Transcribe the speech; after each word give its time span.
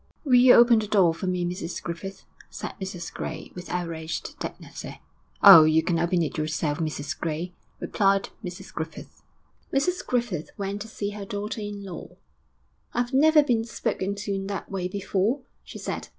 'Will 0.25 0.33
you 0.33 0.55
open 0.55 0.79
the 0.79 0.87
door 0.87 1.13
for 1.13 1.27
me, 1.27 1.45
Mrs 1.45 1.79
Griffith?' 1.79 2.25
said 2.49 2.71
Mrs 2.81 3.13
Gray, 3.13 3.51
with 3.53 3.69
outraged 3.69 4.35
dignity. 4.39 4.99
'Oh, 5.43 5.63
you 5.63 5.83
can 5.83 5.99
open 5.99 6.23
it 6.23 6.39
yourself, 6.39 6.79
Mrs 6.79 7.15
Gray!' 7.19 7.53
replied 7.79 8.29
Mrs 8.43 8.73
Griffith. 8.73 9.21
XI 9.71 9.77
Mrs 9.77 10.03
Griffith 10.07 10.49
went 10.57 10.81
to 10.81 10.87
see 10.87 11.11
her 11.11 11.23
daughter 11.23 11.61
in 11.61 11.83
law. 11.83 12.17
'I've 12.95 13.13
never 13.13 13.43
been 13.43 13.63
spoken 13.63 14.15
to 14.15 14.33
in 14.33 14.47
that 14.47 14.71
way 14.71 14.87
before,' 14.87 15.41
she 15.63 15.77
said. 15.77 16.07